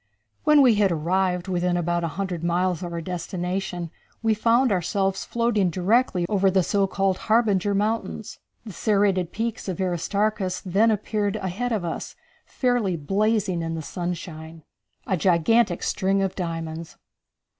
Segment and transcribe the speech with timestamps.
[0.45, 3.91] When we had arrived within about a hundred miles of our destination
[4.23, 8.39] we found ourselves floating directly over the so called Harbinger Mountains.
[8.65, 12.15] The serrated peaks of Aristarchus then appeared ahead of us,
[12.47, 14.63] fairly blazing in the sunshine.
[15.05, 16.97] A Gigantic String Of Diamonds.